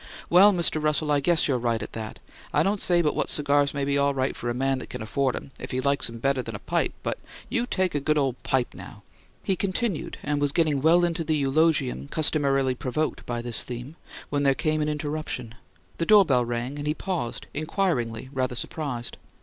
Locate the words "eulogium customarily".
11.37-12.73